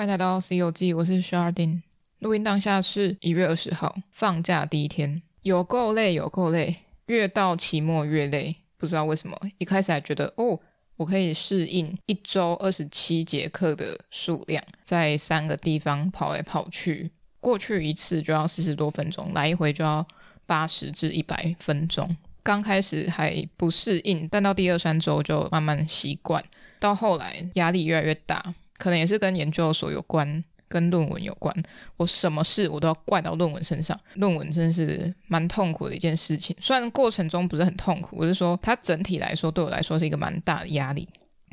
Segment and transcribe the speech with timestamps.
[0.00, 1.82] 欢迎来到《C 游记》，我是 Sharding。
[2.20, 8.56] 录音当下是一月二十号，放假第一天，有够累，有够累，越到期末越累。
[8.78, 10.58] 不知道为什么，一开始还觉得哦，
[10.96, 20.08] 我可以适应一周二十七节课的数量，在三个地方跑来跑去，过去一次就要四十多分钟，来一回就要
[20.46, 22.16] 八十至一百分钟。
[22.42, 26.42] 刚开始还不适应，但到第二三周就慢慢习惯，
[26.78, 28.54] 到后来压力越来越大。
[28.80, 31.54] 可能也是跟研究所有关，跟论文有关。
[31.98, 36.56] 我什么事我都要怪到论文身上，论文真是蛮痛苦的一件事情。
[36.58, 41.06] 虽然过程中不是很痛苦，我是说它整体来说对我来说是一个蛮大的压力。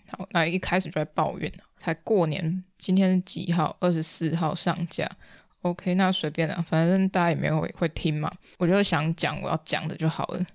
[0.10, 3.76] 好，那一开始就在抱怨，才过年，今天是几号？
[3.82, 5.06] 二十四号上架。
[5.64, 8.32] OK，那随便啦，反正大家也没有会听嘛。
[8.58, 10.46] 我就想讲我要讲的就好了，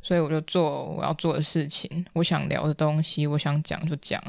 [0.00, 4.22] 所以我就做我要做的事情，我想聊的东西，我想讲就讲。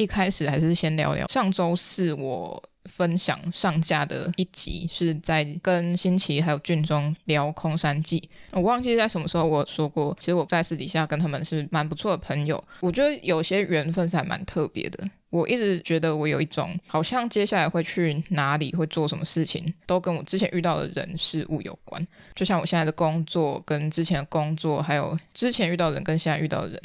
[0.00, 8.26] 一开始还是先聊聊上周四我分享上架的一集，是在跟新奇还有俊中聊空山记。
[8.52, 12.62] 我忘记在什么时候我说过，其实我在私底下跟他们是蛮不错的朋友。
[12.80, 15.06] 我觉得有些缘分是还蛮特别的。
[15.28, 22.04] 我一直觉得我有一种好像接下来会去哪里会做什么事情，都跟我之前遇到的人事物有关。
[22.34, 26.80] 就像我现在的工作跟之前的工作，还有之前遇到的人跟现在遇到的人。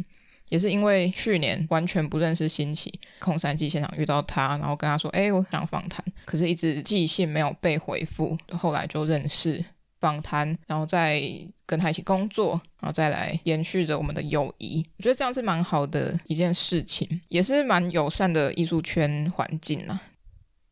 [0.50, 9.64] 也是因为去年完全不认识新奇，空山记现场遇到他，然后跟他说：“哎，我想访谈。”可是一直寄信没有被回复，后来就认识
[10.00, 11.22] 访谈，然后再
[11.66, 14.86] 跟他一起工作，然后再来延续着我们的友谊。
[14.98, 20.00] 我觉得这样是蛮好的一件事情，也是蛮友善的艺术圈环境啦。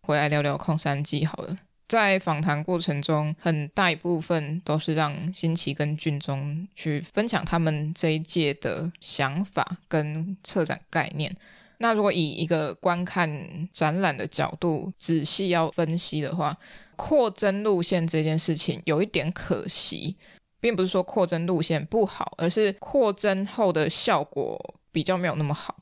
[0.03, 1.57] 回来聊聊空山记好了。
[1.87, 11.35] 在访谈过程中，很大一部分都是让新奇跟俊中去分享他们这一届的想法跟策展概念。
[11.77, 13.29] 那如果以一个观看
[13.73, 16.57] 展览的角度仔细要分析的话，
[16.95, 20.15] 扩增路线这件事情有一点可惜，
[20.61, 25.75] 并不是说扩增路线不好，而是扩增后的效果比较没有那么好。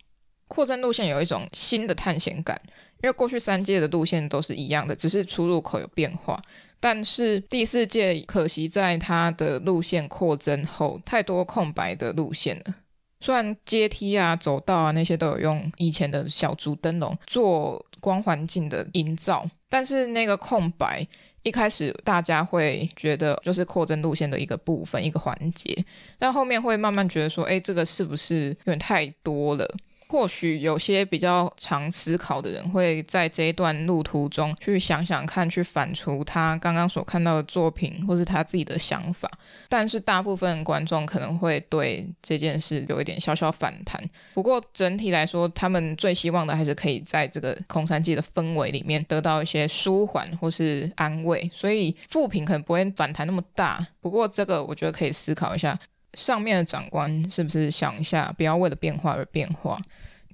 [0.48, 2.60] 扩增路线有一种新的探险感。
[3.04, 6.42] 因为过去三届的路线都是一样的，只是出入口有变化。
[6.80, 12.76] 但是第四届可惜在它的路线扩增后，太多空白的路线了。
[13.20, 21.08] 虽然阶梯啊、走道啊那些都有用以前的小竹灯笼做光环境的营造，但是那个空白
[21.44, 25.86] 一开始大家会觉得就是扩增路线的一个部分、一个环节，
[26.18, 29.72] 但后面会慢慢觉得说，哎，这个是不是有点太多了？
[30.12, 39.32] 或许有些比较常思考的人会在这一段路途中去想想看，去反刍他刚刚所看到的作品，或是他自己的想法。
[39.70, 44.04] 但是大部分观众可能会对这件事有一点小小反弹。
[44.34, 51.50] 不过整体来说，他们最希望的还是可以在这个空山记的氛围里面得到一些舒缓或是安慰。
[51.54, 53.88] 所以负评可能不会反弹那么大。
[54.02, 55.80] 不过这个我觉得可以思考一下。
[56.16, 59.80] 上面的长官是不是想一下，不要为了变化而变化？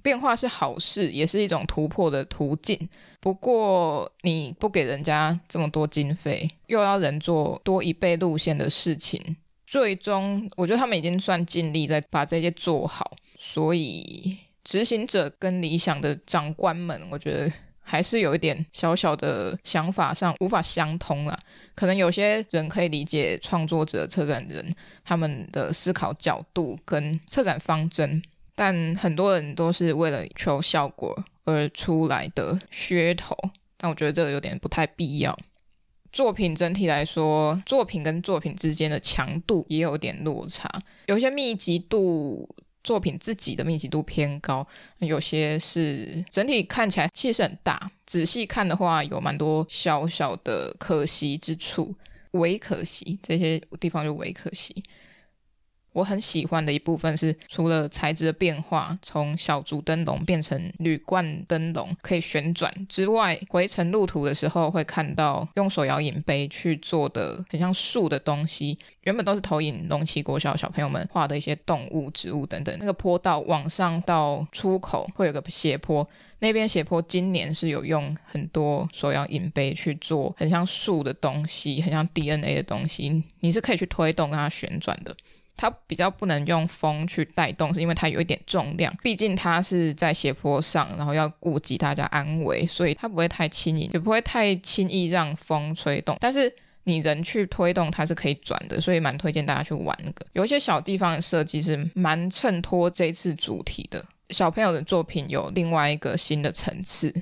[0.08, 2.88] 变化是好事，也是一种突破的途径。
[3.20, 9.36] 不过你不给人家这么多经费，又要人做多一倍路线的事情，
[9.66, 13.14] 最终我觉得他们已经算尽力在把这些做好。
[13.36, 17.52] 所以执行者跟理想的长官们，我觉得。
[17.90, 21.38] 还是有一点小小的想法上无法相通了，
[21.74, 28.22] 可能有些人可以理解创作者、策展人他们的思考角度跟策展方针，
[28.58, 33.36] 但很多人都是为了求效果而出来的噱头，
[33.76, 35.38] 但我觉得这个有点不太必要。
[36.12, 40.68] 作品整体来说，作品跟作品之间的强度也有点落差，
[41.06, 42.48] 有些密集度。
[42.84, 44.66] 作品自己的密集度偏高，
[45.00, 51.94] 有些是整体看起来气势很大，仔细看的话有蛮多小小的可惜之处，
[52.30, 54.82] 微可惜，这些地方就微可惜。
[55.98, 72.76] 我很喜欢的一部分是，除了材质的变化，从小竹灯笼变成铝罐灯笼可以旋转之外，回程路途的时候会看到用手摇饮杯去做的很像树的东西，原本都是投影龙旗国小小朋友们画的一些动物、植物等等。
[72.78, 76.08] 那个坡道往上到出口会有个斜坡，
[76.38, 85.16] 那边斜坡今年是有用很多手摇饮杯去做很像树的东西，很像 DNA 的东西，你是可以去推动让它旋转的。
[85.58, 96.16] 它比较不能用风去带动，是因为它有一点重量，毕竟它是在斜坡上，然后要顾及大家安危，所以它不会太轻盈，也不会太轻易让风吹动。
[96.20, 96.50] 但是
[96.84, 100.24] 你人去推动它是可以转的，所以蛮推荐大家去玩那个。
[100.32, 107.12] 有一些小地方的设计是蛮衬托这次主题的，小朋友的作品有另外一个新的层次。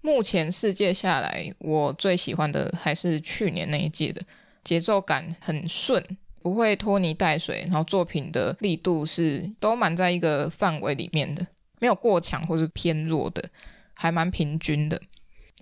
[0.00, 4.20] 目前世界下来，我最喜欢的还是去年那一届的，
[4.64, 6.04] 节奏感很顺，
[6.42, 11.46] 不会拖泥带水，然后作品的力度是都蛮在一个范围里面的，
[11.80, 13.48] 没有过强或是偏弱的，
[13.94, 15.00] 还蛮平均的。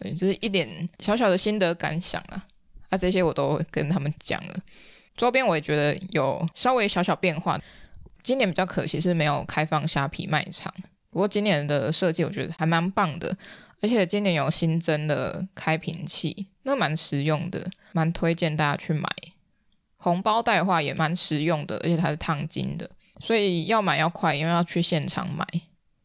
[0.01, 2.47] 对，就是一点小小的心得感想啊，
[2.89, 4.57] 啊，这些我都跟他们讲了。
[5.17, 7.61] 周边我也觉得有稍微小小变化。
[8.23, 10.73] 今年比较可惜是没有开放虾皮卖场，
[11.11, 13.35] 不过今年的设计我觉得还蛮棒的，
[13.81, 19.09] 而且今年有新增的开瓶器，那蛮实用的，蛮推荐大家去买。
[20.03, 25.47] 红包袋的话也蛮实用的，而且它是烫金的，所以要买要快，因为要去现场买。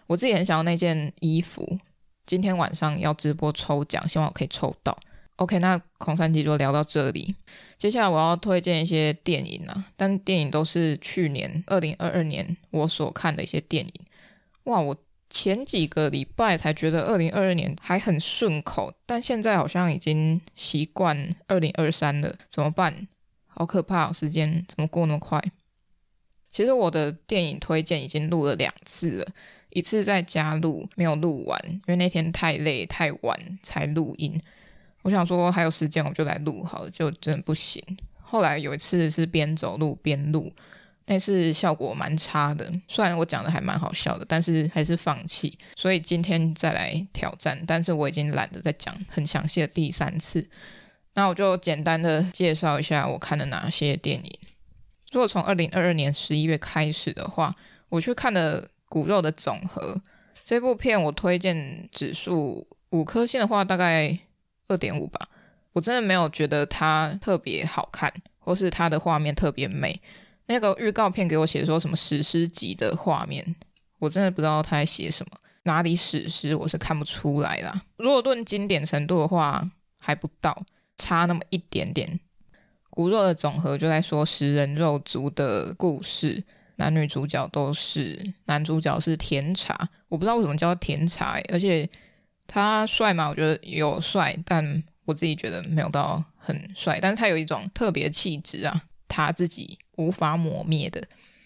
[0.08, 1.80] 我自己很想要那件衣服，
[2.26, 4.96] 今天晚上要直播抽奖，希望我可以抽到。
[5.38, 7.36] OK，那孔三集就聊到这里。
[7.78, 13.94] 接下来我要推荐一些电影啊，但电影都是去年二零二二年我所看的一些电影。
[14.66, 14.96] 哇，我
[15.30, 23.08] 前几个礼拜才觉得二零二二年还很顺口，但现在好像已经习惯二零二三了，怎么办？
[23.58, 25.42] 好可怕，时间怎么过那么快？
[26.50, 29.28] 其实我的电影推荐已经录了两次了，
[29.70, 34.40] 一次在家录没有录完，因为那天太累太晚才录音。
[35.04, 37.82] 我想说还有时间，我就来录好了，就真的不行。
[38.22, 40.52] 后来有一次是边走路边录，
[41.06, 42.72] 那次效果蛮差的。
[42.88, 45.58] 虽然我讲的还蛮好笑的，但是还是放弃。
[45.76, 50.50] 所以今天再来挑战，但是我已经懒得再讲很详细的第三次。
[51.16, 54.40] 那我就简单的介绍一下我看了哪些电影。
[55.12, 57.56] 如果从二零二二年十一月开始的话，
[57.90, 59.96] 我去看了《骨肉的总和》
[60.44, 64.18] 这部片，我推荐指数五颗星的话，大概。
[64.68, 65.28] 二点五吧，
[65.74, 70.02] 我真的没有觉得它特别好看，或是它的画面特别美。
[70.48, 73.56] 那个预告片给我写说什么史诗级的画面，
[74.00, 77.80] 我真的不知道他在写什么，哪里史诗我是看不出来啦。
[77.98, 79.64] 如果论经典程度的话，
[80.00, 80.66] 还不到，
[80.98, 82.20] 差那么一点点。
[82.90, 86.44] 骨肉的总和就在说食人肉族的故事，
[86.76, 91.90] 男女主角都是，男主角是甜茶，我不知道为什么叫甜茶，而且。
[92.48, 93.28] 他帅吗？
[93.28, 97.00] 我觉得有帅，但我自己觉得没有到很帅。
[97.02, 101.04] 但是他有一种特别气质啊，他自己无法磨灭的。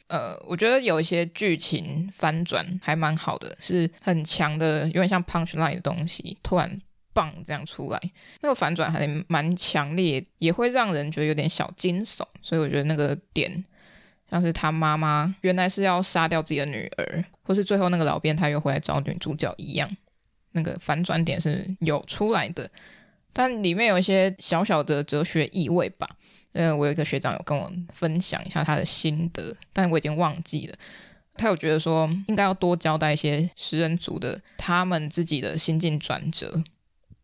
[0.08, 6.82] 呃，我觉得有一些剧情翻转还蛮好的，是很强的，有点像 punch line 的东西，突然
[7.20, 8.00] 棒这样出来，
[8.40, 12.24] 那个反转还蛮强烈，也会让人觉得有点小惊悚。
[12.42, 13.62] 所以我觉得那个点，
[14.30, 19.90] 像是他妈妈原来是要杀掉自己的女儿，或是最后那个老变态又回来找女主角一样。
[20.54, 22.72] 那个反转点是有出来的，
[23.34, 26.10] 但里面有一些小小的哲学意味吧。
[26.54, 30.76] 嗯，我有一个学长有跟我分享一下他的心得，但我已经忘记了。
[31.36, 36.62] 他有觉得说应该要多交代一些食人族的他们自己的心境转折，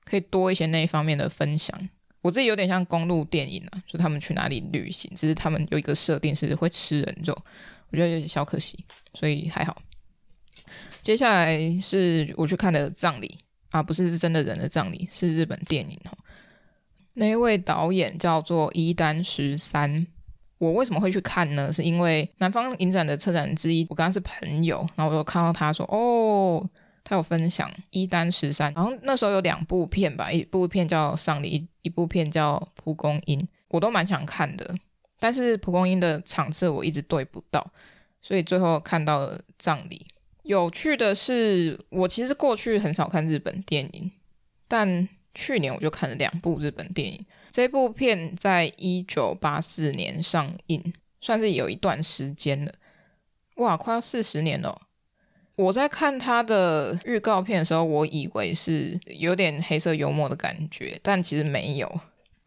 [0.05, 1.77] 可以多一些那一方面的分享。
[2.21, 7.37] 我自己有点像公路电影啊，就他们去哪里旅行，只是他们有一个设定是会吃人肉，
[7.91, 8.83] 我觉得有点小可惜，
[9.13, 9.81] 所以还好。
[11.01, 13.37] 接下来是我去看的葬礼
[13.71, 16.17] 啊，不是是真的人的葬礼，是日本电影哦。
[17.13, 20.07] 那一位导演叫做伊丹十三。
[20.57, 21.71] 我为什么会去看呢？
[21.71, 26.67] 是因为南方影展的策展之一，我跟他是朋友，然后我就看到他说，哦，
[27.05, 34.75] 他有分享一丹十三，然后那时候有两部片吧，一部片叫《丧礼》，一一部片叫《蒲公英》，我都蛮想看的，
[35.19, 37.71] 但是蒲公英的场次我一直对不到，
[38.21, 40.07] 所以最后看到了葬礼。
[40.41, 44.11] 有趣的是，我其实过去很少看日本电影，
[44.67, 47.25] 但去年我就看了两部日本电影。
[47.51, 52.73] 这部片在一九八四年上映，算是有一段时间了。
[53.55, 54.81] 哇，快要四十年了！
[55.55, 61.87] 我在看他的预告片的时候，我以为是有点黑色幽默的感觉，但其实没有。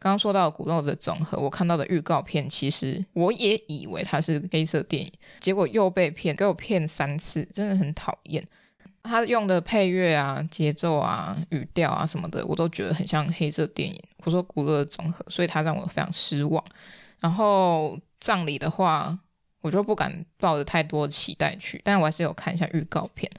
[0.01, 5.11] 刚刚说到骨肉的总和，我看到的预告片，其实我也以为它是黑色电影，
[5.41, 8.41] 结果又被骗，给我骗三次，真的很讨厌。
[9.03, 14.01] 他用的配乐啊、节奏啊、语调啊什么的，我都觉得很像黑色电影。
[14.23, 16.63] 我说骨肉的总和，所以他让我非常失望。
[17.19, 19.17] 然后葬礼的话，
[19.61, 23.29] 我就不敢抱着太多期待去，但我还是有看一下预告片。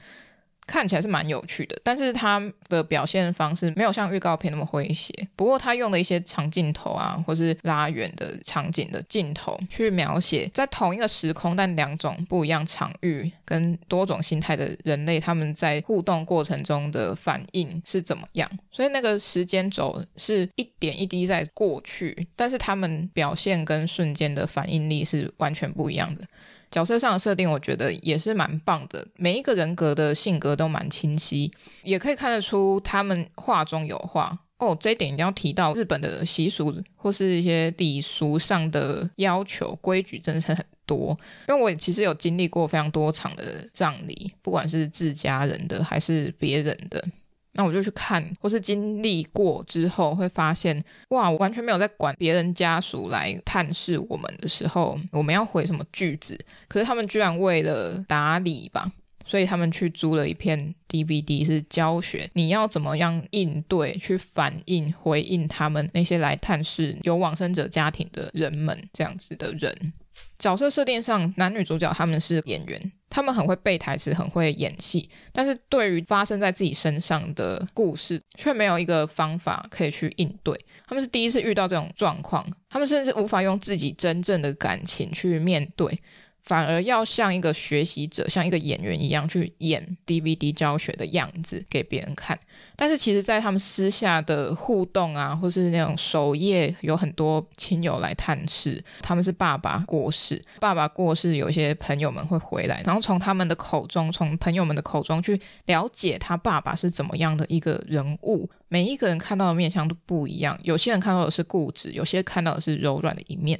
[0.71, 5.13] 看起来是蛮有趣的，但是他的表现方式没有像预告片那么诙谐。
[5.35, 18.49] 不过他用的一些长镜头啊，或是拉远的场景的镜头，去描写在同一个时空但两种不一样场域跟多种心态的人类，他们在互动过程中的反应是怎么样。
[18.71, 26.25] 所以那个时间轴是一点一滴在过去，但是他们表现跟瞬间的反应力是完全不一样的。
[26.71, 29.05] 角色上的设定，我觉得也是蛮棒的。
[29.17, 31.51] 每一个人格的性格都蛮清晰，
[31.83, 34.39] 也可以看得出他们话中有话。
[34.57, 41.17] 哦，这一点一定要提到日本的习俗或是一些礼俗上的要求规矩，真的是很多。
[41.49, 47.03] 因为我其实有经历过非常多场的葬礼，不管是自家人的还是别人的，
[47.53, 58.91] 那我就去看，或是经历过之后会发现，哇，我完全没有在管别人家属来探视我们的时候，我们要回什么句子，可是他们居然为了打理吧。
[59.23, 69.93] 所以他们去租了一片 DVD，是教学你要怎么样应对、去反应、回应他们那些来探视有往生者家庭的人们这样子的人。
[70.37, 80.57] 角色设定上，男女主角他们是演员，他们很会背台词，很会演戏，但是对于发生在自己身上的故事，却没有一个方法可以去应对。
[80.87, 86.01] 他们是第一次遇到这种状况，他们甚至无法用自己真正的感情去面对。
[86.43, 92.37] 反而要像一个学习者，像一个演员一样去演 DVD 教学的样子给别人看。
[92.75, 98.83] 但是其实，在他们私下的互动啊，或是那种守夜，有很多亲友来探视。
[99.01, 108.49] 他们是爸爸过世，爸爸过世，有些朋友们会回来，然后从他们的口中，从朋友们的口中去了解他爸爸是怎么样的一个人物。
[108.67, 113.59] 每一个人看到的面相都不一样，有些人看到的是固执，有些看到的是柔软的一面。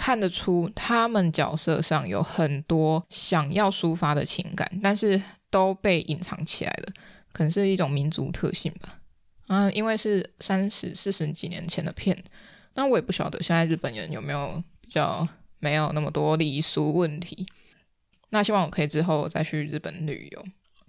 [0.00, 6.92] 看得出他们角色上有很多想要抒发的情感，但是都被隐藏起来了，
[7.34, 8.98] 可能是一种民族特性吧。
[9.48, 12.16] 嗯，因为是三十四十几年前的片，
[12.76, 15.28] 那我也不晓得现在日本人有没有比较
[15.58, 17.46] 没有那么多礼俗问题。
[18.30, 20.46] 那希望我可以之后再去日本旅游。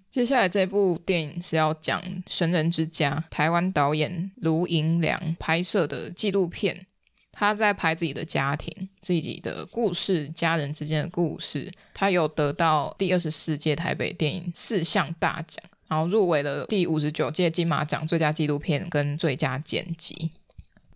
[0.09, 6.85] 接下来这部电影是要讲《神人之家》，台湾导演卢银良拍摄的纪录片。
[7.31, 11.71] 他在拍自己的家庭、自己的故事、家人之间的故事。
[11.93, 20.31] 他有得到第二十四届台北电影四项大奖，然后入围了第五十九届金马奖最佳纪录片跟最佳剪辑。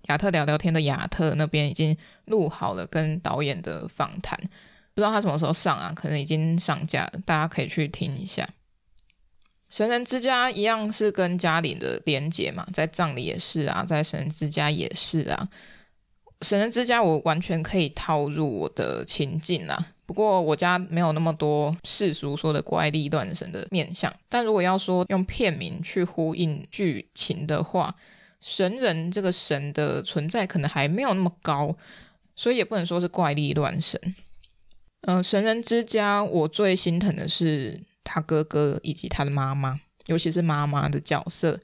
[0.10, 4.38] 亚特聊聊天的亚特那边已经录好了跟导演的访谈，
[4.94, 5.92] 不知道他什么时候上啊？
[5.96, 8.48] 可能已经上架，大家可以去听一下。
[9.68, 15.50] 神人之家一样是跟家里的连结嘛，在葬礼也是啊，在神人之家也是啊。
[16.42, 19.77] 神人之家，我完全可以套入我的情境啦。
[20.06, 24.13] 不过我家没有那么多世俗说的怪力乱神的面相。
[24.30, 27.96] 但如果要说用片名去呼应剧情的话，
[28.39, 31.75] 神人这个神的存在可能还没有那么高，
[32.36, 34.00] 所以也不能说是怪力乱神。
[35.01, 41.60] 嗯、神人之家，我最心疼的是他哥哥以及他的妈妈，尤其是妈妈的角色。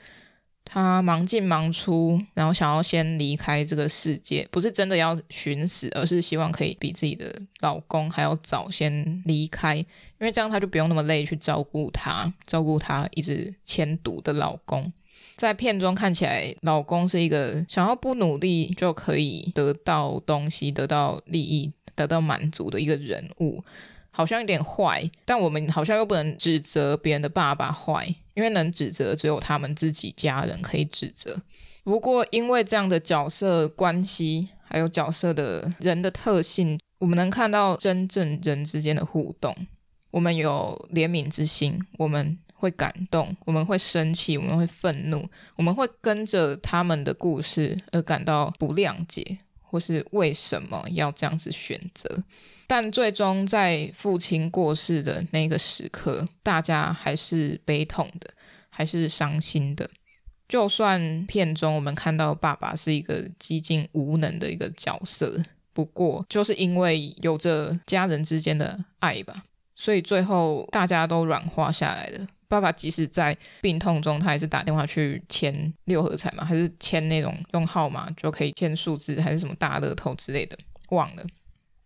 [0.63, 9.85] 她忙进忙出，然后想要先离开这个世界，不是真的要寻死，而是希望可以比自己的老公还要早先离开，因
[10.19, 14.91] 为这样她就不用那么累去照顾他，照顾他一直签赌的老公。
[15.37, 23.63] 在片中看起来，老公是一个想要不努力就可以得到东西、得到利益、得到满足的一个人物。
[24.11, 31.41] 好像有点坏，但我们好像又不能指责别人的爸爸坏，因为能指责只有他们自己家人可以指责。
[31.83, 39.55] 不过因为这样的角色关系，还有角色的人的特性，我们能看到真正人之间的互动。
[40.11, 45.25] 我们有怜悯之心，我们会感动，我们会生气，我们会愤怒，
[45.55, 52.23] 我们会跟着他们的故事而感到不谅解，或是为什么要这样子选择。
[52.71, 58.29] 但最终在父亲过世的那个时刻，大家还是悲痛的，
[58.69, 59.89] 还是伤心的。
[60.47, 69.43] 就算片中我们看到爸爸是一个几近无能的一个角色，不过就是因为有着家人之间的爱吧，
[69.75, 72.25] 所以最后大家都软化下来了。
[72.47, 80.57] 爸爸即使在病痛中，他还是打电话去签六合彩嘛，还是签那种用号码就可以签数字，还是什么大乐透之类的，
[80.91, 81.25] 忘了。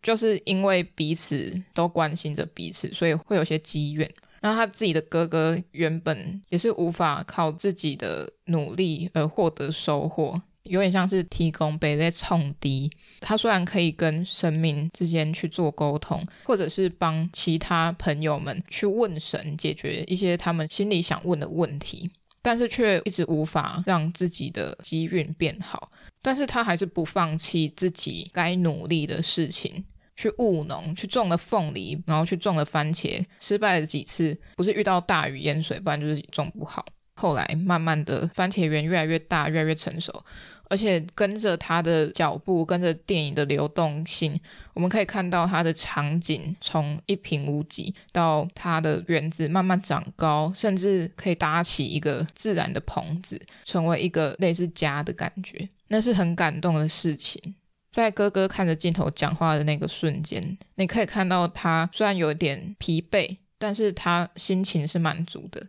[0.05, 4.07] 就是因为彼此都关心着彼此，所以会有些积怨。
[4.41, 12.91] 那他自己的哥哥原本也是无法靠自己的努力而获得收获，有点像是提供被在冲低。
[13.19, 22.11] 他虽然可以跟神明之间去做沟通，或者是帮其他朋友们去问神解决一些他们心里想问的问题，
[22.43, 25.89] 但是却一直无法让自己的机运变好。
[26.21, 29.83] 但是他还是不放弃自己该努力的事情。
[30.15, 36.85] 去务农，去种了凤梨，然后去种了番茄，失败了几次，不是遇到大雨淹水，不然就是种不好。
[37.17, 40.23] 后来慢慢的，番茄园越来越大，越来越成熟。
[40.67, 44.37] 而且跟着他的脚步，跟着电影的流动性，
[44.73, 57.53] 我们可以看到他的场景从一平无奇到他的园子慢慢长高，甚至可以搭起一个自然的棚子，成为一个类似家的感觉，那是很感动的事情。
[57.95, 65.61] 在哥哥看着镜头讲话的那个瞬间，你可以看到他虽然有点疲惫，但是他心情是满足的，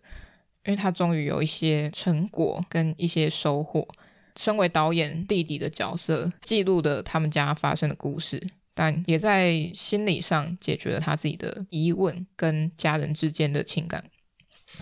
[0.64, 3.87] 因为他终于有一些成果跟一些收获。
[4.35, 14.02] 身为导演弟弟的角色，记录了他们家发生的故事，但也在心理上解决了他自己的疑问跟家人之间的情感。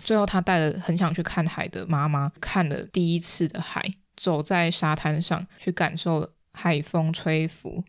[0.03, 3.85] 最后，他带了很想去看海的妈妈，看了第一次的海，
[4.17, 7.85] 走在沙滩上去感受了海风吹拂，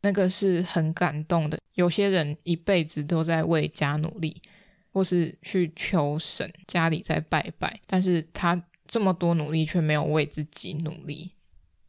[0.00, 1.60] 那个是很感动的。
[1.74, 4.42] 有些人一辈子都在为家努力，
[4.90, 8.60] 或是去求神，家里在拜拜，但是他。
[8.88, 11.32] 这么多努力却没有为自己努力，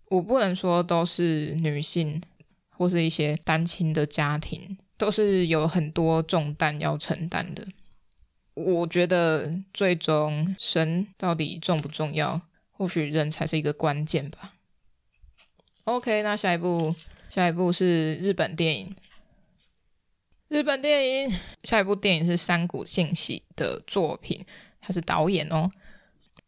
[0.10, 2.20] 我不能说都是女性
[2.72, 7.68] 或是一些单亲的家庭，都是有很多重担要承担的。
[8.56, 12.42] 我觉得最终神到底重不重要，
[12.72, 14.56] 或许人才是一个关键吧。
[15.88, 16.94] OK，那下一部，
[17.30, 18.94] 下一部是日本电影。
[20.50, 21.32] 日本电影，
[21.64, 24.44] 下一部电影是山谷信息的作品，
[24.82, 25.72] 他是导演哦。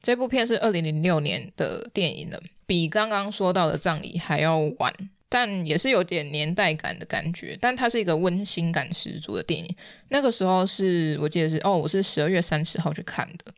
[0.02, 4.94] 这部片是二零零六年的电影了，比刚刚说到的葬礼还要晚，
[5.30, 7.58] 但也是有点年代感的感觉。
[7.62, 9.74] 但它是一个温馨感十足的电影。
[10.10, 13.54] 那个时候是我记得是哦，我是十二月三十号去看的。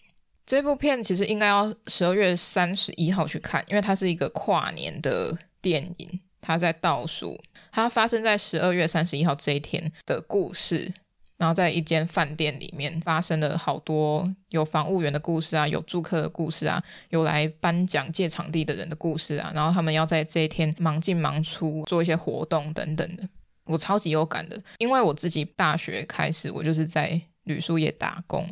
[0.45, 7.41] 这部片其实应该要十二月三十一号去看，因为它是一个跨年的电影，它在倒数，
[7.71, 10.93] 它发生在十二月三十一号这一天的故事。
[11.37, 19.51] 然后在一间饭店里面发生了好多有房务员的故事啊，有住客的故事啊，有来颁奖借场地的人的故事啊。
[19.55, 23.27] 然后他们要在这一天忙进忙出，做一些活动等等的。
[23.65, 28.47] 我超级有感的，因为我自己大学开始我就是在旅宿业打工，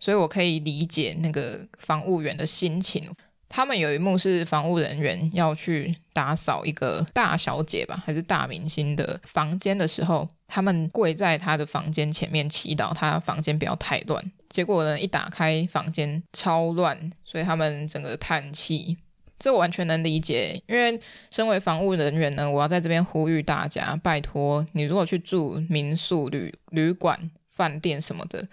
[0.00, 3.08] 所以我可以理解那个房务员的心情。
[3.48, 14.32] 他们有一幕是房务人员要去打扫一个大小姐吧，还是大明星的房间的时候，他们跪在他的房间前面祈祷，他房间不要太乱。
[14.48, 18.96] 结果呢，一打开房间超乱，所以他们整个叹气。
[19.38, 20.98] 这我完全能理解，因为
[21.30, 28.48] 身为房务人员呢，我要在这边呼吁大家，拜托你，如果去住民宿、旅旅馆、饭店什么的。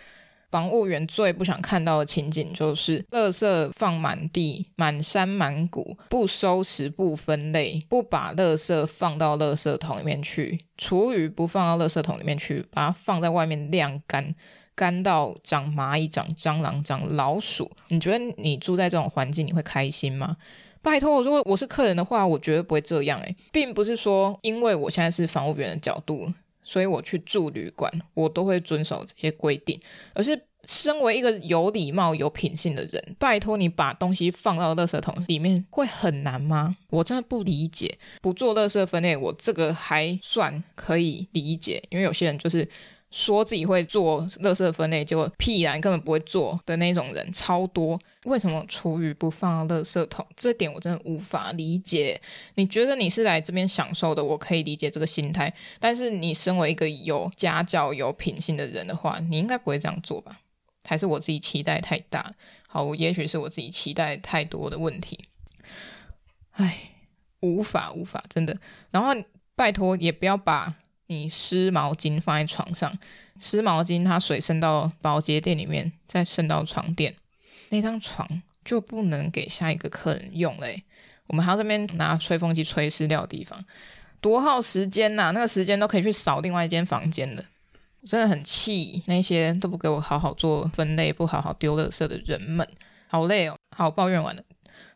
[0.54, 14.36] 房务员最不想看到的情景就是，垃圾放满地，满山满谷，不收拾、不分类，不把垃圾放到垃圾桶里面去，厨余不放到垃圾桶里面去，把它放在外面晾干，
[14.76, 17.72] 干到长蚂蚁、长蟑螂、长老鼠。
[17.88, 20.38] 你觉得你住在这种环境，你会开心吗？
[20.84, 23.20] 拜托，如果我是客人的话，我绝对不会这样。
[23.22, 26.32] 诶，并不是说因为我现在是房务员的角度。
[26.63, 29.80] 所以我去住旅馆，我都会遵守这些规定。
[30.13, 36.76] 而是身为一个有礼貌、有品性的人，拜托你把东西放到垃圾桶里面，会很难吗？
[36.89, 37.97] 我真的不理解。
[38.21, 42.67] 不做垃圾分类，我这个还算可以理解，因为有些人就是。
[43.13, 47.97] 说自己会做垃圾分类，结果屁然根本不会做的那种人超多。
[48.23, 50.26] 为什么厨余不放垃圾桶？
[50.36, 52.19] 这点我真的无法理解。
[52.56, 55.54] 你觉得你是来这边享受的，我可以理解这个心态。
[55.80, 60.39] 但是你身为一个有家教、有品性的人的话，你应该不会这样做吧？
[60.84, 62.34] 还是我自己期待太大？
[62.67, 65.19] 好，也许是我自己期待太多的问题。
[66.54, 66.76] 唉，
[67.41, 68.58] 无法无法，真的。
[68.89, 69.13] 然后
[69.56, 70.73] 拜托也不要把。
[71.08, 72.98] 你湿毛巾放在床上，
[73.39, 77.16] 湿毛巾它水渗到保洁垫里面，再渗到床垫，
[77.70, 80.84] 那张床就不能给下一个客人用嘞、
[81.28, 83.63] 我们还要这边拿吹风机吹湿掉的地方，
[84.22, 87.44] 多耗时间呐、那个时间都可以去扫另外一间房间的，
[88.02, 92.68] 我真的很气那些都不给我好好做分类、不好好丢垃圾的人们，
[93.08, 93.56] 好累哦。
[93.76, 94.44] 好，抱怨完了。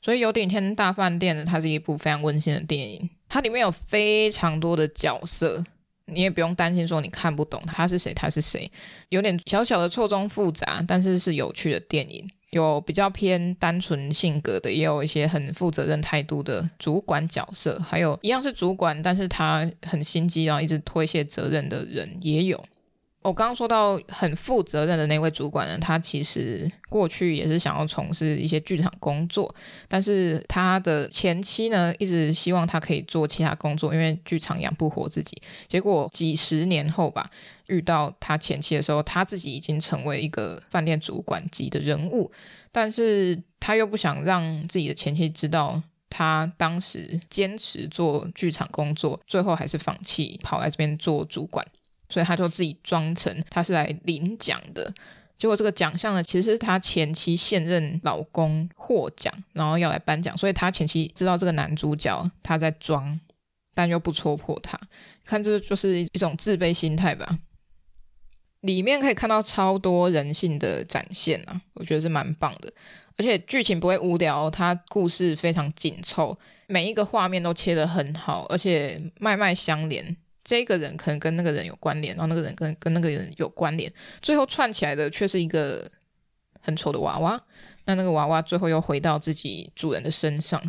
[0.02, 5.64] 所以有顶天大饭店呢，它是一部非常温馨的电影，它里面有非常多的角色。
[6.08, 8.70] 你也不用担心说你看不懂他是谁，他是谁，
[9.10, 12.28] 有点小小的错综复杂，但是是有趣的电影。
[12.52, 22.64] 有比较偏单纯性格的，也有一些很负责任态度的主管角色，还有一样是主管，但是他很心机，然后一直推卸责任的人也有。
[23.28, 29.54] 我刚刚说到很负责任的那位主管呢，他其实过去也是想要从事一些剧场工作，
[29.90, 35.42] 但是他的前妻呢一直希望他可以做其他工作，因为剧场养不活自己。
[35.68, 37.30] 结果几十年后吧，
[37.68, 42.32] 遇到他前妻的时候，他自己已经成为一个饭店主管级的人物，
[42.72, 51.66] 但是他又不想让自己的前妻知道他当时坚持做剧场工作，最后还是放弃，跑来这边做主管，
[52.10, 54.94] 所以他就自己装成他是来领奖的。
[55.38, 63.20] 结果这个奖项呢，其实是他前妻现任老公获奖，然后要来颁奖，所以他前妻知道这个男主角他在装，
[63.76, 64.80] 但又不戳破他，
[65.24, 67.38] 看这就是一种自卑心态吧。
[68.62, 72.74] 里面可以看到超多人性的展现啊，我觉得是蛮棒的，
[73.18, 80.18] 而且剧情不会无聊，它故事非常紧凑，每一个画面都切得很好，而且脉脉相连。
[80.48, 85.92] 这个人可能跟那个人有关联，然后那个人跟跟那个人有关联，最后串起来的却是一个
[86.62, 87.44] 很丑的娃娃。
[87.84, 90.64] 那那个娃娃最后又回到自己主人的身上，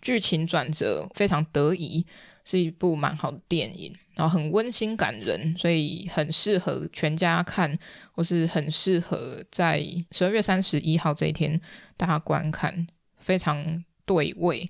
[0.00, 2.04] 剧情转折非常得宜，
[2.44, 7.78] 是一部蛮好的电影，然后很温馨感人，所以很适合全家看，
[8.10, 9.80] 或是很适合在
[10.10, 11.60] 十二月三十一号这一天
[11.96, 14.68] 大家观看，非常对味。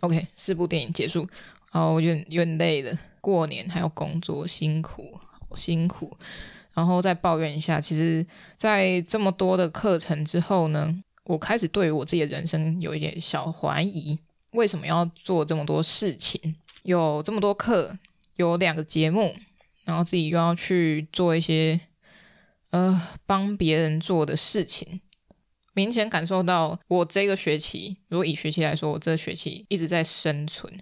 [0.00, 1.28] OK，四部电影结束。
[1.72, 6.16] 哦，有点有点累了，过年还要工作，辛苦，好辛苦。
[6.74, 14.18] 然后再抱怨一下，其实，在这么多的课程之后呢，我开始对我自己的人生有一点小怀疑：
[14.52, 16.56] 为什么要做这么多事情？
[16.84, 17.98] 有这么多课，
[18.36, 19.34] 有两个节目，
[19.84, 21.78] 然后自己又要去做一些
[22.70, 25.00] 呃帮别人做的事情，
[25.74, 30.72] 明显感受到我这个学期，如果以学期来说，我这个学期一直在生存。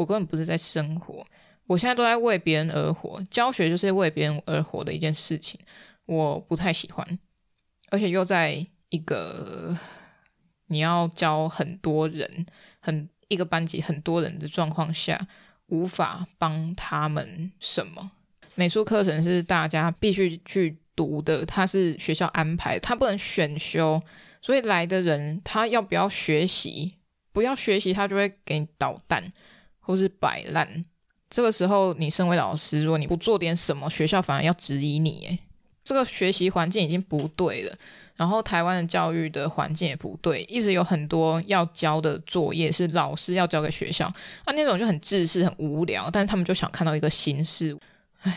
[0.00, 1.22] 我根本不是在生活，
[1.66, 3.22] 我现在都在为别人而活。
[3.30, 5.60] 教学就是为别人而活的一件事情，
[6.06, 7.18] 我不太喜欢，
[7.90, 9.76] 而且又在一个
[10.68, 12.46] 你要教很多人、
[12.80, 15.28] 很一个班级很多人的状况下，
[15.66, 18.12] 无法帮他们什么。
[18.54, 24.02] 美术课程是大家必须去读的，它是学校安排，它不能选修，
[24.40, 26.94] 所以来的人他要不要学习？
[27.32, 29.30] 不要学习，他就会给你捣蛋。
[29.80, 30.84] 或是摆烂，
[31.28, 35.26] 这个时候你身为老师，如果你不做点什么，学校反而要质疑你。
[35.26, 35.38] 诶，
[35.82, 37.76] 这个学习环境已经不对了，
[38.16, 44.06] 然后台湾的教育的环境也不对，一直有很多要交的作业是老师要交给学校，
[44.44, 47.80] 啊，那种就很自私、很无聊，但是他们就想看到一个新事物。
[48.20, 48.36] 唉，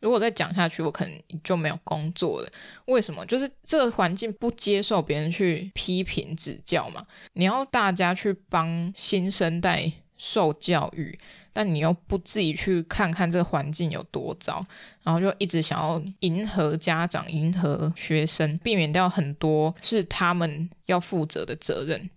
[0.00, 2.50] 如果再讲下去，我可能就没有工作了。
[2.86, 3.24] 为什么？
[3.26, 9.90] 就是这个环境不接受别人去批评指教嘛，你要大家去帮新生代。
[10.22, 11.18] 受教育，
[11.50, 14.62] 但你又不自己去看看这个环境有多糟，
[15.02, 22.10] 然后就一直想要迎合家长、迎合学生，避免掉很多是他们要负责的责任。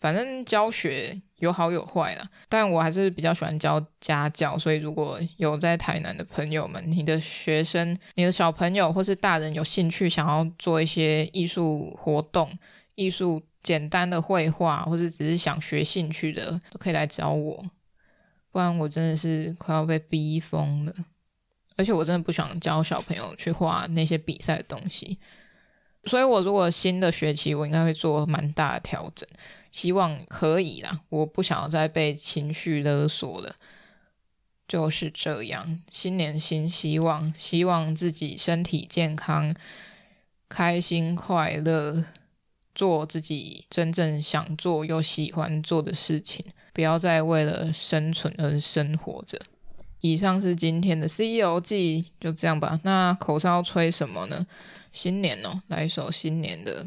[0.00, 12.50] 反正教学有好有坏啦，但我还是比较喜欢教家教，所以如果有在台南的朋友们，你的学生、你的小朋友或是大人有兴趣想要做一些艺术活动、
[12.94, 13.42] 艺术。
[13.64, 17.64] 简单的绘画，或者只是想学兴趣的，都可以来找我。
[18.52, 20.94] 不然我真的是快要被逼疯了。
[21.74, 25.16] 而且我真的不想教小朋友去画那些比赛的东西。
[26.04, 29.26] 所以我如果新的学期，我应该会做蛮大的调整。
[29.72, 33.56] 希望可以啦，我不想要再被情绪勒索了。
[34.68, 39.56] 就是这样，新年新希望，希望自己身体健康，
[40.50, 42.04] 开心快乐。
[42.74, 49.40] 做自己真正想做又喜欢做的事情，不要再为了生存而生活着。
[50.00, 52.78] 以上是今天的《C 游记》，就这样吧。
[52.82, 54.46] 那口哨吹什么呢？
[54.92, 56.86] 新年哦，来一首新年的。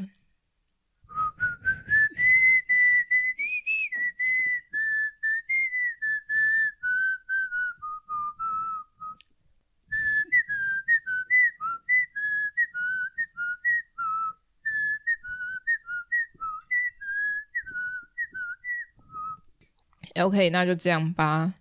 [20.17, 21.53] OK，那就这样吧。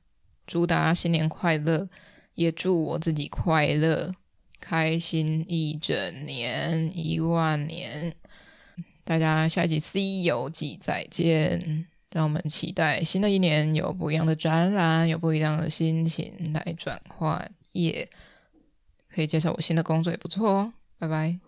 [0.46, 1.88] 祝大家新年快乐，
[2.34, 4.14] 也祝我自己快乐、
[4.60, 8.14] 开心一整年、一万年。
[9.04, 11.86] 大家下一集《西游记》再见。
[12.12, 17.50] 让我们期待新的一年有不一样的展览，有不一样的心情来转换。
[17.72, 18.08] 也、
[19.10, 20.72] 可以介绍我新的工作也不错哦。
[20.98, 21.38] 拜拜。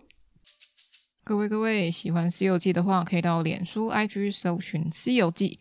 [1.24, 5.60] 各位各位，喜欢《西游记》的话，可以到脸书、IG 搜寻《西游记》。